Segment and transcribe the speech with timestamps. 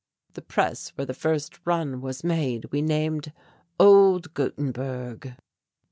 [0.33, 3.31] The press where the first run was made we named
[3.79, 5.37] 'Old Gutenberg.'"